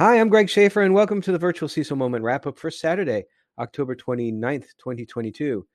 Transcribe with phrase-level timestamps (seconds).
[0.00, 3.24] Hi, I'm Greg Schaefer, and welcome to the Virtual CISO Moment wrap up for Saturday,
[3.58, 5.66] October 29th, 2022.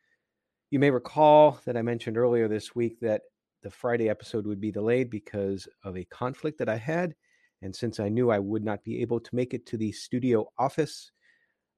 [0.71, 3.21] You may recall that I mentioned earlier this week that
[3.61, 7.13] the Friday episode would be delayed because of a conflict that I had.
[7.61, 10.51] And since I knew I would not be able to make it to the studio
[10.57, 11.12] office,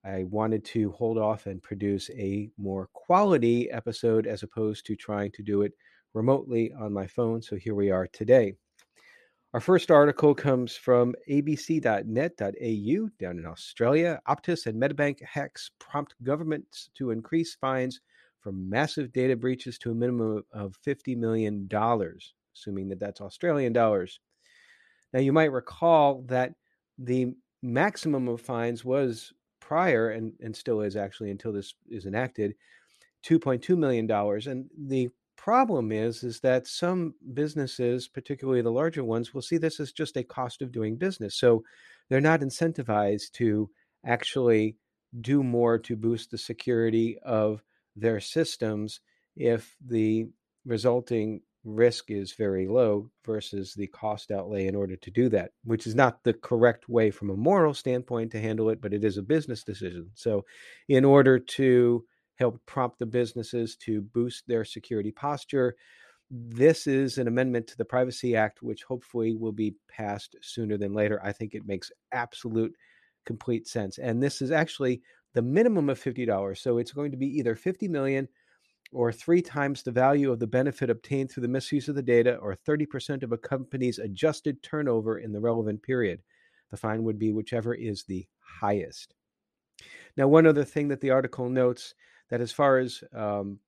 [0.05, 5.34] I wanted to hold off and produce a more quality episode as opposed to trying
[5.34, 5.73] to do it
[6.14, 7.41] remotely on my phone.
[7.41, 8.54] So here we are today.
[9.54, 14.20] Our first article comes from abc.net.au down in Australia.
[14.28, 18.01] Optus and Medibank hacks prompt governments to increase fines
[18.42, 24.20] for massive data breaches to a minimum of $50 million, assuming that that's Australian dollars.
[25.14, 26.51] Now, you might recall that
[26.98, 32.53] the maximum of fines was prior and, and still is actually until this is enacted
[33.25, 34.11] $2.2 million.
[34.11, 35.08] And the
[35.47, 40.17] problem is is that some businesses particularly the larger ones will see this as just
[40.17, 41.64] a cost of doing business so
[42.09, 43.70] they're not incentivized to
[44.06, 44.75] actually
[45.22, 47.64] do more to boost the security of
[47.95, 49.00] their systems
[49.38, 50.28] if the
[50.66, 55.86] resulting risk is very low versus the cost outlay in order to do that, which
[55.86, 59.18] is not the correct way from a moral standpoint to handle it, but it is
[59.18, 60.09] a business decision.
[60.14, 60.45] So,
[60.88, 62.06] in order to
[62.38, 65.76] help prompt the businesses to boost their security posture.
[66.30, 70.94] This is an amendment to the Privacy Act, which hopefully will be passed sooner than
[70.94, 71.22] later.
[71.24, 72.76] I think it makes absolute
[73.26, 73.98] complete sense.
[73.98, 75.02] And this is actually
[75.34, 76.58] the minimum of $50.
[76.58, 78.28] So it's going to be either 50 million
[78.92, 82.36] or three times the value of the benefit obtained through the misuse of the data
[82.38, 86.22] or 30% of a company's adjusted turnover in the relevant period.
[86.72, 89.14] The fine would be whichever is the highest.
[90.16, 91.94] Now, one other thing that the article notes
[92.30, 93.59] that as far as um,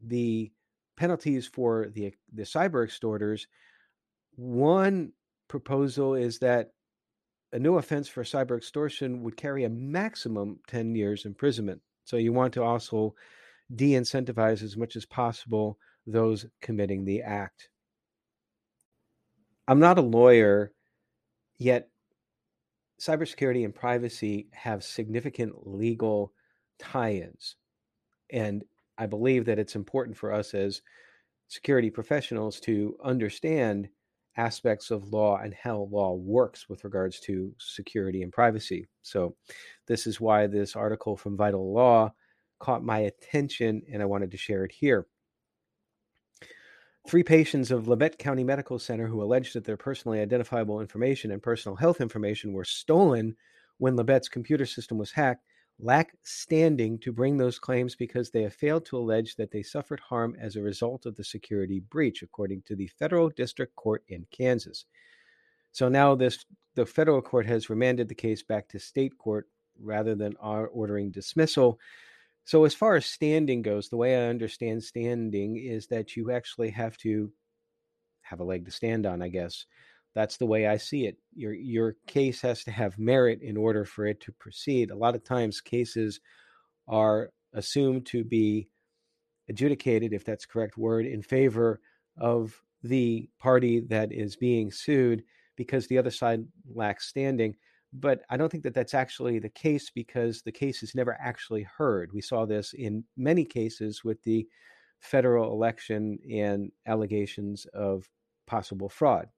[0.00, 0.50] the
[0.96, 3.46] penalties for the the cyber extorters,
[4.36, 5.12] one
[5.48, 6.72] proposal is that
[7.52, 11.80] a new offense for cyber extortion would carry a maximum 10 years imprisonment.
[12.04, 13.14] So you want to also
[13.74, 17.68] de-incentivize as much as possible those committing the act.
[19.66, 20.72] I'm not a lawyer,
[21.58, 21.88] yet
[23.00, 26.32] cybersecurity and privacy have significant legal
[26.78, 27.56] tie-ins.
[28.32, 28.64] And
[28.98, 30.82] I believe that it's important for us as
[31.48, 33.88] security professionals to understand
[34.36, 38.86] aspects of law and how law works with regards to security and privacy.
[39.02, 39.34] So,
[39.86, 42.12] this is why this article from Vital Law
[42.60, 45.06] caught my attention and I wanted to share it here.
[47.08, 51.42] Three patients of Labette County Medical Center who alleged that their personally identifiable information and
[51.42, 53.34] personal health information were stolen
[53.78, 55.44] when Labette's computer system was hacked
[55.82, 60.00] lack standing to bring those claims because they have failed to allege that they suffered
[60.00, 64.26] harm as a result of the security breach, according to the federal district court in
[64.30, 64.84] Kansas.
[65.72, 69.48] So now this the federal court has remanded the case back to state court
[69.80, 71.78] rather than ordering dismissal.
[72.44, 76.70] So as far as standing goes, the way I understand standing is that you actually
[76.70, 77.32] have to
[78.22, 79.66] have a leg to stand on, I guess.
[80.14, 81.18] That's the way I see it.
[81.34, 84.90] Your your case has to have merit in order for it to proceed.
[84.90, 86.20] A lot of times cases
[86.88, 88.68] are assumed to be
[89.48, 91.80] adjudicated, if that's correct word, in favor
[92.16, 95.22] of the party that is being sued
[95.56, 96.44] because the other side
[96.74, 97.54] lacks standing.
[97.92, 101.64] But I don't think that that's actually the case because the case is never actually
[101.64, 102.12] heard.
[102.12, 104.46] We saw this in many cases with the
[105.00, 108.08] federal election and allegations of
[108.46, 109.28] possible fraud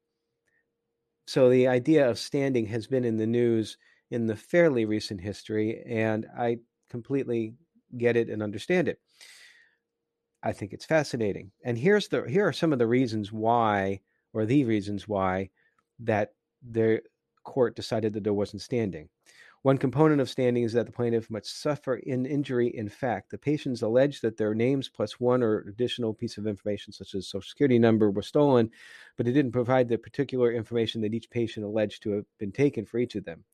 [1.27, 3.77] so the idea of standing has been in the news
[4.11, 6.59] in the fairly recent history, and I
[6.91, 7.55] completely
[7.97, 9.01] get it and understand it.
[10.43, 11.53] I think it's fascinating.
[11.65, 14.01] And here's the here are some of the reasons why,
[14.33, 15.51] or the reasons why,
[16.01, 16.33] that
[16.69, 17.01] the
[17.45, 19.09] court decided that there wasn't standing.
[19.63, 23.31] One component of standing is that the plaintiff must suffer an injury in fact.
[23.31, 27.29] The patients allege that their names plus one or additional piece of information, such as
[27.29, 28.71] social security number, were stolen,
[29.17, 32.85] but it didn't provide the particular information that each patient alleged to have been taken
[32.85, 33.45] for each of them.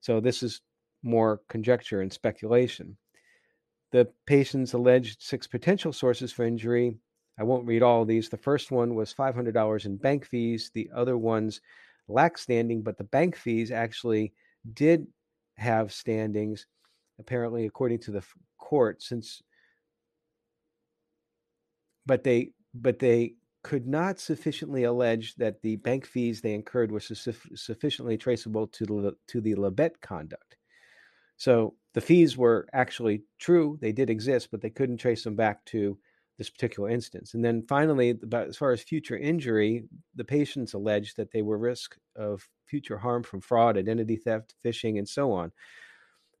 [0.00, 0.62] So this is
[1.02, 2.96] more conjecture and speculation.
[3.90, 6.96] The patients alleged six potential sources for injury.
[7.38, 8.30] I won't read all of these.
[8.30, 10.70] The first one was $500 in bank fees.
[10.72, 11.60] The other ones
[12.08, 14.32] lack standing, but the bank fees actually
[14.72, 15.06] did
[15.56, 16.66] have standings,
[17.18, 18.24] apparently, according to the
[18.58, 19.42] court, since
[22.06, 26.98] but they but they could not sufficiently allege that the bank fees they incurred were
[27.00, 27.14] su-
[27.54, 30.56] sufficiently traceable to the to the Labette conduct.
[31.36, 35.64] So the fees were actually true; they did exist, but they couldn't trace them back
[35.66, 35.98] to
[36.42, 37.34] this particular instance.
[37.34, 39.84] And then finally, about as far as future injury,
[40.16, 44.98] the patients alleged that they were risk of future harm from fraud, identity theft, phishing,
[44.98, 45.52] and so on.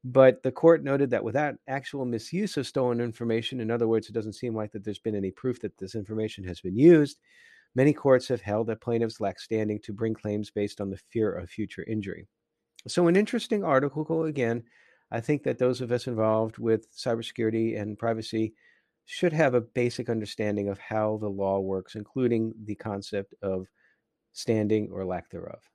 [0.02, 4.12] But the court noted that without actual misuse of stolen information, in other words, it
[4.12, 7.20] doesn't seem like that there's been any proof that this information has been used.
[7.76, 11.32] Many courts have held that plaintiffs lack standing to bring claims based on the fear
[11.32, 12.26] of future injury.
[12.88, 14.64] So, an interesting article again.
[15.12, 18.54] I think that those of us involved with cybersecurity and privacy
[19.04, 23.66] should have a basic understanding of how the law works, including the concept of
[24.32, 25.68] standing or lack thereof.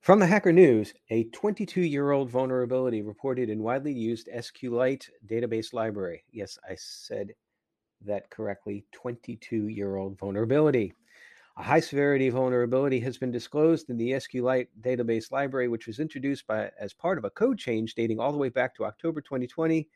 [0.00, 5.72] From the Hacker News, a 22 year old vulnerability reported in widely used SQLite database
[5.72, 6.24] library.
[6.30, 7.34] Yes, I said
[8.04, 10.94] that correctly 22 year old vulnerability.
[11.56, 16.46] A high severity vulnerability has been disclosed in the SQLite database library, which was introduced
[16.46, 19.88] by, as part of a code change dating all the way back to October 2020.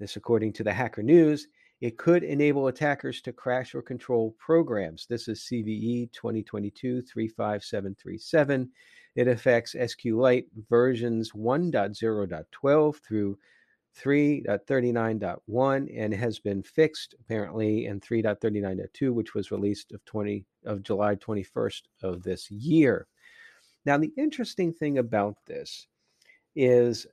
[0.00, 1.46] This, according to the Hacker News,
[1.80, 5.06] it could enable attackers to crash or control programs.
[5.06, 8.70] This is CVE 2022 35737.
[9.14, 13.38] It affects SQLite versions 1.0.12 through
[13.96, 21.14] 3.39.1 and has been fixed apparently in 3.39.2 which was released of 20 of July
[21.16, 23.06] 21st of this year.
[23.84, 25.86] Now the interesting thing about this
[26.54, 27.06] is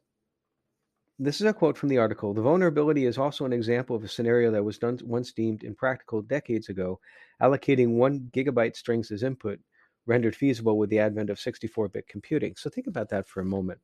[1.17, 2.33] this is a quote from the article.
[2.33, 6.21] The vulnerability is also an example of a scenario that was done once deemed impractical
[6.21, 6.99] decades ago,
[7.41, 9.59] allocating one gigabyte strings as input,
[10.05, 12.55] rendered feasible with the advent of 64 bit computing.
[12.57, 13.79] So think about that for a moment.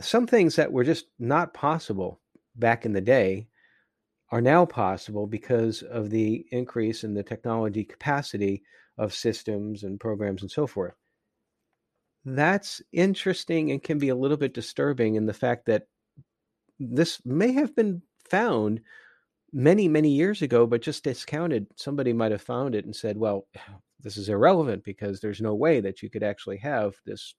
[0.00, 2.20] Some things that were just not possible
[2.56, 3.48] back in the day
[4.30, 8.62] are now possible because of the increase in the technology capacity
[8.96, 10.94] of systems and programs and so forth
[12.24, 15.86] that's interesting and can be a little bit disturbing in the fact that
[16.78, 18.80] this may have been found
[19.52, 23.46] many many years ago but just discounted somebody might have found it and said well
[24.00, 27.34] this is irrelevant because there's no way that you could actually have this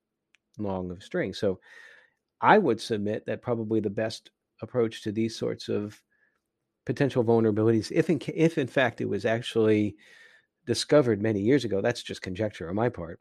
[0.58, 1.34] long of string.
[1.34, 1.60] So
[2.42, 6.02] i would submit that probably the best approach to these sorts of
[6.86, 9.96] potential vulnerabilities if in, if in fact it was actually
[10.66, 13.20] discovered many years ago that's just conjecture on my part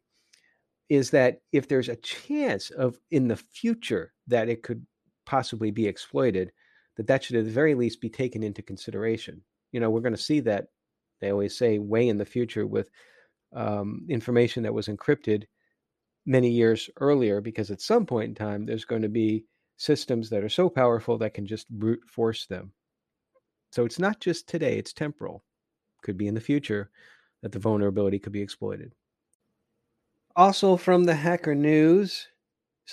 [0.88, 4.84] is that if there's a chance of in the future that it could
[5.26, 6.52] possibly be exploited,
[6.96, 9.42] that that should at the very least be taken into consideration.
[9.72, 10.66] You know, we're going to see that
[11.20, 12.90] they always say way in the future with
[13.54, 15.44] um, information that was encrypted
[16.26, 19.46] many years earlier, because at some point in time there's going to be
[19.76, 22.72] systems that are so powerful that can just brute force them.
[23.72, 25.44] So it's not just today; it's temporal.
[26.02, 26.90] Could be in the future
[27.42, 28.94] that the vulnerability could be exploited.
[30.36, 32.26] Also, from the Hacker News,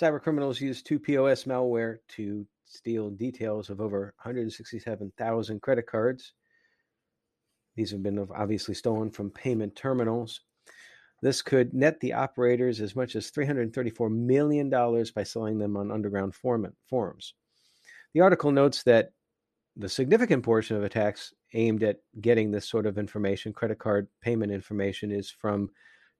[0.00, 6.34] cybercriminals used two POS malware to steal details of over 167,000 credit cards.
[7.74, 10.40] These have been obviously stolen from payment terminals.
[11.20, 16.34] This could net the operators as much as $334 million by selling them on underground
[16.34, 17.34] forums.
[18.14, 19.10] The article notes that
[19.76, 24.52] the significant portion of attacks aimed at getting this sort of information, credit card payment
[24.52, 25.70] information, is from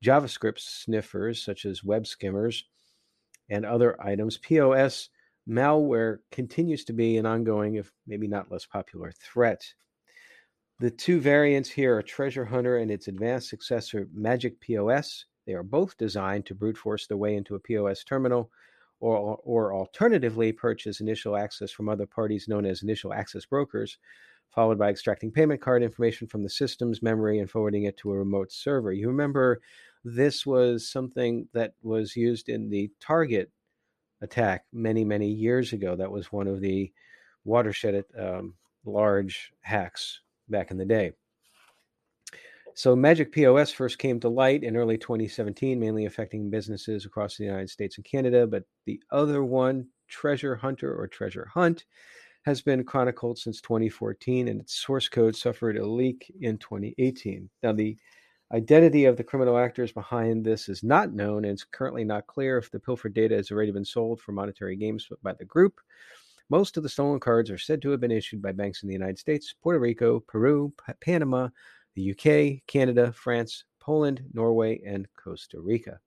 [0.03, 2.65] JavaScript sniffers such as web skimmers
[3.49, 4.39] and other items.
[4.39, 5.11] POS
[5.49, 9.65] malware continues to be an ongoing, if maybe not less popular, threat.
[10.81, 15.25] The two variants here are Treasure Hunter and its advanced successor, MajikPOS.
[15.47, 18.51] They are both designed to brute force their way into a POS terminal
[19.01, 23.99] or, or alternatively purchase initial access from other parties known as initial access brokers
[24.53, 28.19] followed by extracting payment card information from the system's memory and forwarding it to a
[28.19, 28.93] remote server.
[28.93, 29.61] You remember
[30.05, 33.51] this was something that was used in the Target
[34.21, 35.97] attack many, many years ago.
[35.97, 36.93] That was one of the
[37.45, 38.55] watershed um,
[38.85, 41.13] large hacks back in the day.
[42.75, 47.69] So, MajikPOS first came to light in early 2017, mainly affecting businesses across the United
[47.69, 48.47] States and Canada.
[48.47, 51.85] But the other one, Treasure Hunter or Treasure Hunt,
[52.45, 57.51] has been chronicled since 2014, and its source code suffered a leak in 2018.
[57.63, 57.97] Now, the
[58.53, 62.59] identity of the criminal actors behind this is not known, and it's currently not clear
[62.59, 65.81] if the pilfered data has already been sold for monetary gains by the group.
[66.51, 68.93] Most of the stolen cards are said to have been issued by banks in the
[68.93, 71.49] United States, Puerto Rico, Peru, Panama,
[71.95, 75.99] the UK, Canada, France, Poland, Norway, and Costa Rica.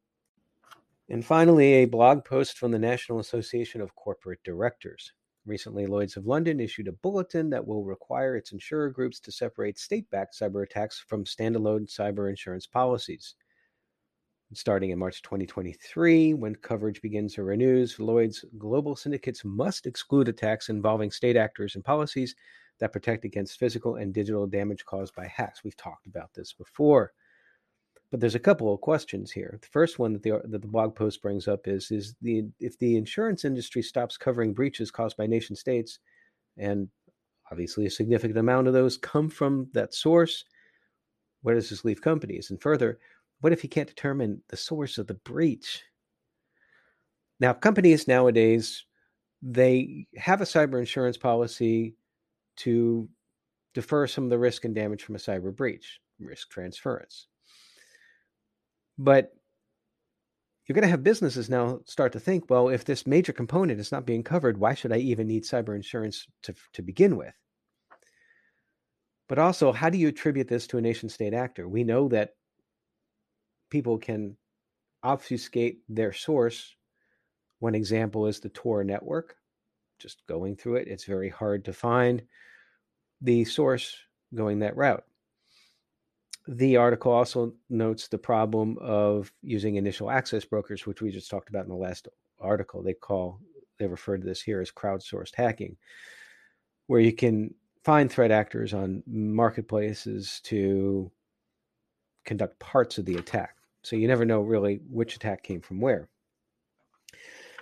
[1.10, 5.14] And finally, a blog post from the National Association of Corporate Directors.
[5.46, 9.78] Recently, Lloyds of London issued a bulletin that will require its insurer groups to separate
[9.78, 13.36] state backed cyber attacks from standalone cyber insurance policies.
[14.54, 20.70] Starting in March 2023, when coverage begins or renews, Lloyd's global syndicates must exclude attacks
[20.70, 22.36] involving state actors and policies
[22.80, 25.64] that protect against physical and digital damage caused by hacks.
[25.64, 27.12] We've talked about this before.
[28.16, 29.60] But there's a couple of questions here.
[29.62, 32.80] The first one that the that the blog post brings up is is the if
[32.80, 36.00] the insurance industry stops covering breaches caused by nation states,
[36.58, 36.88] and
[37.52, 40.46] obviously a significant amount of those come from that source,
[41.42, 42.52] where does this leave companies?
[42.52, 43.00] And further,
[43.42, 45.84] what if you can't determine the source of the breach?
[47.42, 48.86] Now, companies nowadays
[49.42, 51.98] they have a cyber insurance policy
[52.60, 53.10] to
[53.74, 57.28] defer some of the risk and damage from a cyber breach, risk transference.
[58.98, 59.34] But
[60.66, 63.92] you're going to have businesses now start to think, well, if this major component is
[63.92, 67.34] not being covered, why should I even need cyber insurance to, to begin with?
[69.28, 71.68] But also, how do you attribute this to a nation state actor?
[71.68, 72.36] We know that
[73.70, 74.38] people can
[75.04, 76.76] obfuscate their source.
[77.60, 79.36] One example is the Tor network.
[80.00, 82.24] Just going through it, it's very hard to find
[83.22, 83.96] the source
[84.34, 85.04] going that route
[86.48, 91.50] the article also notes the problem of using initial access brokers, which we just talked
[91.50, 92.08] about in the last
[92.40, 92.84] article.
[92.84, 93.40] They call
[93.78, 95.76] they refer to this here as crowdsourced hacking,
[96.88, 101.12] where you can find threat actors on marketplaces to
[102.24, 103.56] conduct parts of the attack.
[103.84, 106.08] So you never know really which attack came from where.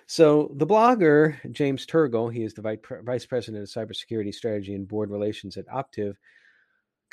[0.06, 5.10] So the blogger James Turgal, he is the vice president of cybersecurity strategy and board
[5.10, 6.16] relations at Optiv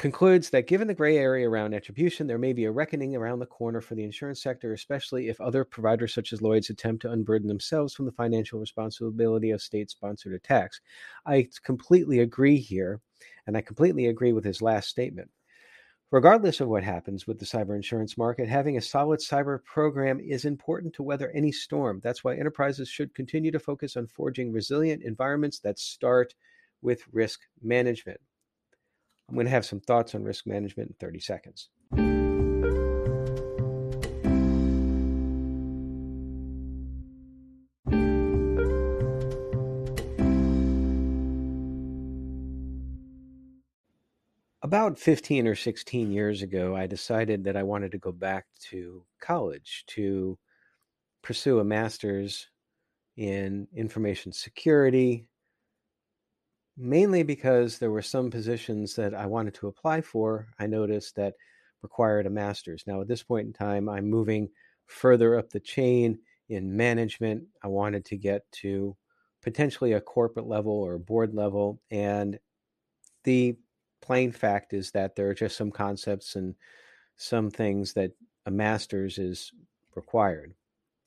[0.01, 3.45] concludes that given the gray area around attribution, there may be a reckoning around the
[3.45, 7.47] corner for the insurance sector, especially if other providers such as Lloyd's attempt to unburden
[7.47, 10.81] themselves from the financial responsibility of state sponsored attacks.
[11.27, 13.03] I completely agree here,
[13.47, 15.31] and I completely agree with his last statement.
[16.11, 20.47] Regardless of what happens with the cyber insurance market, having a solid cyber program is
[20.47, 22.01] important to weather any storm.
[22.03, 26.35] That's why enterprises should continue to focus on forging resilient environments that start
[26.81, 28.19] with risk management.
[29.31, 31.69] I'm going to have some thoughts on risk management in 30 seconds.
[44.63, 49.05] About 15 or 16 years ago, I decided that I wanted to go back to
[49.21, 50.37] college to
[51.23, 52.49] pursue a master's
[53.17, 55.30] in information security
[56.77, 61.35] mainly because there were some positions that I wanted to apply for, I noticed that
[61.83, 62.85] required a master's.
[62.87, 64.49] Now, at this point in time, I'm moving
[64.87, 67.45] further up the chain in management.
[67.63, 68.97] I wanted to get to
[69.43, 71.81] potentially a corporate level or board level.
[71.91, 72.39] And
[73.25, 73.57] the
[74.03, 76.55] plain fact is that there are just some concepts and
[77.17, 78.13] some things that
[78.47, 79.53] a master's is
[79.95, 80.55] required.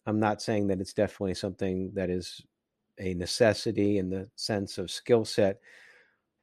[0.06, 2.42] I'm not saying that it's definitely something that is
[3.00, 5.60] a necessity in the sense of skill set,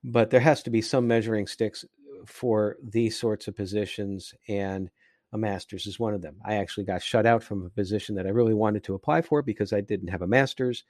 [0.02, 4.90] but there has to be some measuring sticks uh, for these sorts of positions, and
[5.32, 6.36] a master's is one of them.
[6.44, 9.42] I actually got shut out from a position that I really wanted to apply for
[9.42, 10.84] because I didn't have a master's,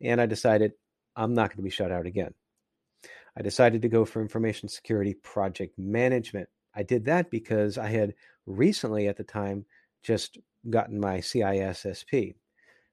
[0.00, 0.72] and I decided
[1.16, 2.34] I'm not going to be shut out again.
[3.36, 6.48] I decided to go for information security project management.
[6.74, 8.14] I did that because I had
[8.46, 9.64] recently, at the time,
[10.02, 10.38] just
[10.68, 12.34] gotten my CISSP.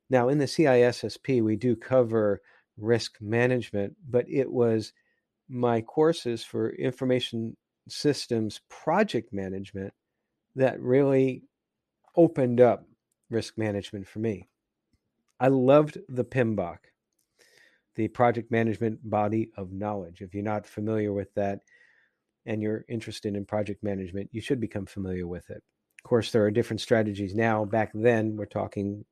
[0.09, 2.41] Now, in the CISSP, we do cover
[2.77, 4.93] risk management, but it was
[5.47, 7.55] my courses for information
[7.87, 9.93] systems project management
[10.55, 11.43] that really
[12.15, 12.85] opened up
[13.29, 14.47] risk management for me.
[15.39, 16.77] I loved the PMBOK,
[17.95, 20.21] the project management body of knowledge.
[20.21, 21.59] If you're not familiar with that
[22.45, 25.61] and you're interested in project management, you should become familiar with it.
[26.03, 27.65] Of course, there are different strategies now.
[27.65, 29.03] Back then, we're talking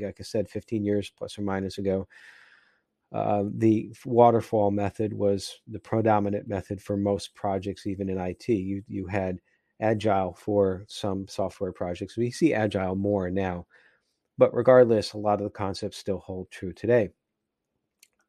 [0.00, 2.08] like I said, 15 years plus or minus ago,
[3.12, 8.48] uh, the waterfall method was the predominant method for most projects, even in IT.
[8.48, 9.38] You you had
[9.80, 12.16] agile for some software projects.
[12.16, 13.66] We see agile more now,
[14.38, 17.10] but regardless, a lot of the concepts still hold true today.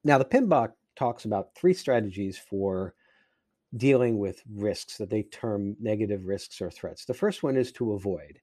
[0.03, 2.93] Now, the PMBOK talks about three strategies for
[3.75, 7.05] dealing with risks that they term negative risks or threats.
[7.05, 8.39] The first one is to avoid.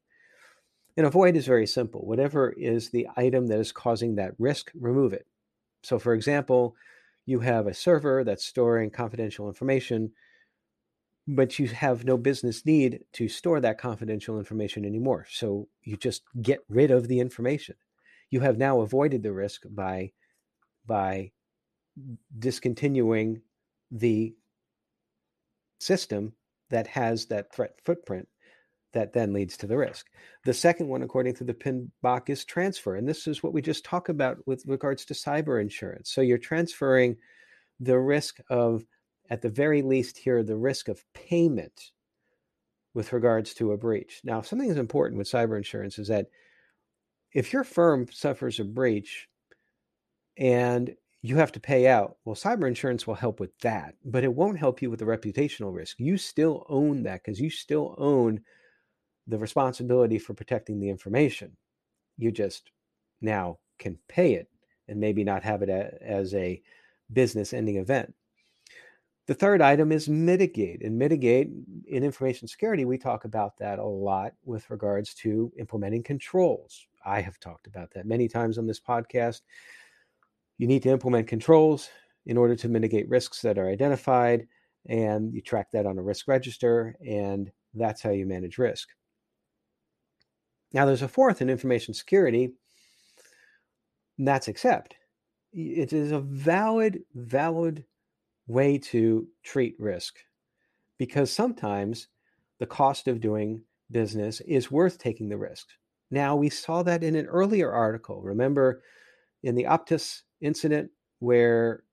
[0.96, 2.06] And avoid is very simple.
[2.06, 5.26] Whatever is the item that is causing that risk, remove it.
[5.82, 6.76] So, for example,
[7.26, 10.12] you have a server that's storing confidential information,
[11.26, 15.26] but you have no business need to store that confidential information anymore.
[15.30, 17.76] So you just get rid of the information.
[18.30, 20.12] You have now avoided the risk by
[20.86, 21.32] by
[22.38, 23.40] discontinuing
[23.90, 24.34] the
[25.78, 26.34] system
[26.70, 28.28] that has that threat footprint
[28.94, 30.06] that then leads to the risk.
[30.44, 32.96] The second one, according to the PMBOK, is transfer.
[32.96, 36.10] And this is what we just talked about with regards to cyber insurance.
[36.10, 37.16] So you're transferring
[37.78, 38.84] the risk of
[39.30, 41.90] at the very least, here the risk of payment
[42.94, 44.20] with regards to a breach.
[44.24, 46.26] Now, something is important with cyber insurance is that
[47.32, 49.28] if your firm suffers a breach
[50.36, 54.34] and you have to pay out, well, cyber insurance will help with that, but it
[54.34, 55.96] won't help you with the reputational risk.
[55.98, 58.40] You still own that because you still own
[59.26, 61.56] the responsibility for protecting the information.
[62.18, 62.70] You just
[63.20, 64.48] now can pay it
[64.88, 66.62] and maybe not have it as a
[67.12, 68.14] business ending event.
[69.26, 70.84] The third item is mitigate.
[70.84, 71.48] And mitigate
[71.86, 76.86] in information security, we talk about that a lot with regards to implementing controls.
[77.06, 79.40] I have talked about that many times on this podcast.
[80.58, 81.88] You need to implement controls
[82.26, 84.46] in order to mitigate risks that are identified,
[84.86, 88.90] and you track that on a risk register, and that's how you manage risk.
[90.74, 92.50] Now, there's a fourth in information security,
[94.18, 94.96] and that's accept.
[95.52, 97.84] It is a valid, valid
[98.48, 100.16] way to treat risk
[100.98, 102.08] because sometimes
[102.58, 103.62] the cost of doing
[103.92, 105.68] business is worth taking the risk.
[106.10, 108.20] Now, we saw that in an earlier article.
[108.20, 108.82] Remember
[109.44, 110.90] in the Optus incident,
[111.20, 111.84] where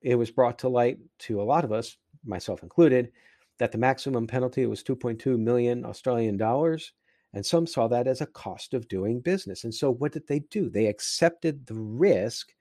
[0.00, 3.10] it was brought to light to a lot of us, myself included,
[3.58, 6.92] that the maximum penalty was 2.2 million Australian dollars.
[7.34, 9.64] And some saw that as a cost of doing business.
[9.64, 10.70] And so, what did they do?
[10.70, 12.52] They accepted the risk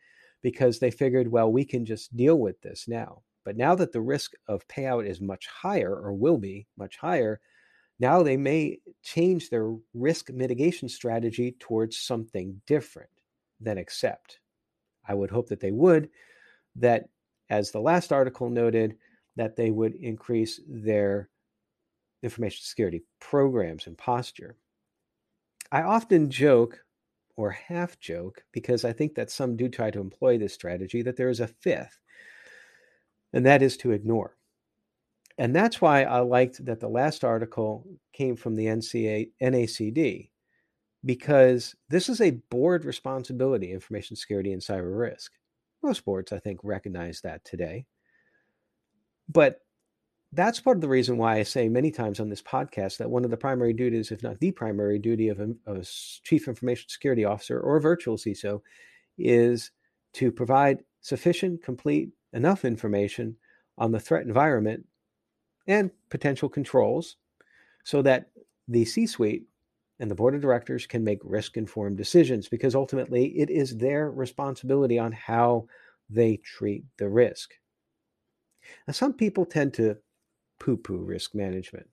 [0.41, 3.23] because they figured, well, we can just deal with this now.
[3.45, 7.39] But now that the risk of payout is much higher, or will be much higher,
[7.99, 13.09] now they may change their risk mitigation strategy towards something different
[13.59, 14.39] than accept.
[15.07, 16.09] I would hope that they would,
[16.75, 17.05] that
[17.49, 18.97] as the last article noted,
[19.37, 21.29] that they would increase their
[22.23, 24.55] information security programs and posture.
[25.71, 26.83] I often joke
[27.35, 31.17] or half joke because I think that some do try to employ this strategy that
[31.17, 31.99] there is a fifth
[33.33, 34.35] and that is to ignore.
[35.37, 40.29] And that's why I liked that the last article came from the NCA, NACD,
[41.05, 45.31] because this is a board responsibility, information security and cyber risk.
[45.83, 47.85] Most boards, I think, recognize that today.
[49.29, 49.61] But
[50.33, 53.23] that's part of the reason why I say many times on this podcast that one
[53.23, 55.83] of the primary duties, if not the primary duty of a, a
[56.23, 58.61] chief information security officer or virtual CISO,
[59.17, 59.71] is
[60.13, 63.37] to provide sufficient, complete, enough information
[63.77, 64.85] on the threat environment
[65.65, 67.15] and potential controls
[67.83, 68.29] so that
[68.67, 69.45] the C suite
[69.99, 74.11] and the board of directors can make risk informed decisions because ultimately it is their
[74.11, 75.67] responsibility on how
[76.09, 77.53] they treat the risk.
[78.87, 79.97] Now, some people tend to
[80.59, 81.87] poo poo risk management,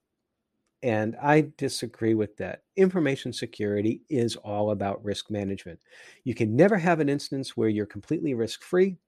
[0.83, 2.62] and I disagree with that.
[2.77, 5.81] Information security is all about risk management.
[6.24, 8.98] You can never have an instance where you're completely risk free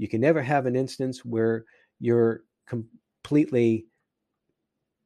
[0.00, 1.66] you can never have an instance where
[1.98, 3.84] you're completely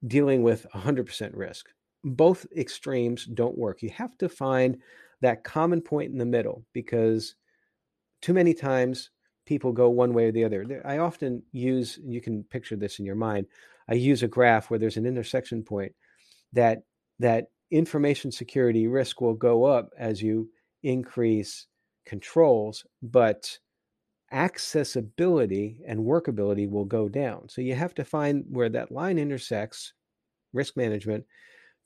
[0.07, 1.67] dealing with 100% risk.
[2.05, 3.83] Both extremes don't work.
[3.83, 4.79] You have to find
[5.21, 7.35] that common point in the middle because
[8.23, 9.11] too many times
[9.47, 10.81] people go one way or the other.
[10.85, 13.49] I often use, you can picture this in your mind,
[13.89, 15.93] I use a graph where there's an intersection point
[16.53, 16.83] that
[17.19, 20.49] that information security risk will go up as you
[20.83, 21.67] increase
[22.07, 23.59] controls, but
[24.33, 27.49] accessibility and workability will go down.
[27.49, 29.93] So you have to find where that line intersects
[30.53, 31.25] risk management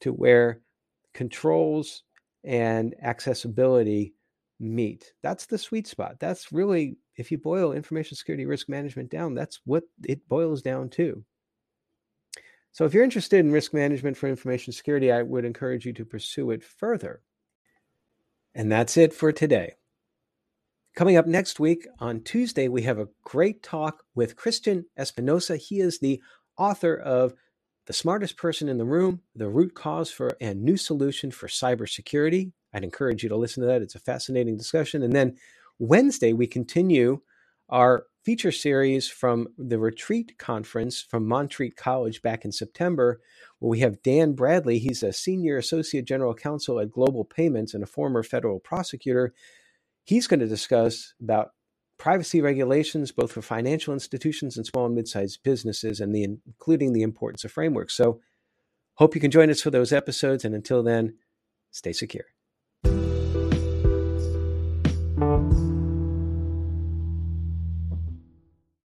[0.01, 0.61] to where
[1.15, 2.05] controls
[2.45, 4.15] and accessibility
[4.61, 5.13] meet.
[5.23, 6.17] That's the sweet spot.
[6.21, 10.89] That's really, if you boil information security risk management down, that's what it boils down
[10.91, 11.25] to.
[12.73, 16.05] So if you're interested in risk management for information security, I would encourage you to
[16.05, 17.23] pursue it further.
[18.55, 19.75] And that's it for today.
[20.95, 25.57] Coming up next week on Tuesday, we have a great talk with Christian Espinosa.
[25.57, 26.21] He is the
[26.57, 27.35] author of
[27.87, 32.53] The Smartest Person in the Room, The Root Cause for and New Solution for Cybersecurity.
[32.75, 33.81] I'd encourage you to listen to that.
[33.81, 35.03] It's a fascinating discussion.
[35.03, 35.37] And then
[35.79, 37.21] Wednesday, we continue
[37.69, 43.21] our feature series from the retreat conference from Montreat College back in September,
[43.59, 44.79] where we have Dan Bradley.
[44.79, 49.35] He's a senior associate general counsel at Global Payments and a former federal prosecutor.
[50.05, 51.53] He's going to discuss about
[51.99, 57.03] privacy regulations, both for financial institutions and small and mid-sized businesses, and the, including the
[57.03, 57.95] importance of frameworks.
[57.95, 58.21] So,
[58.95, 60.45] hope you can join us for those episodes.
[60.45, 61.15] And until then,
[61.71, 62.27] stay secure.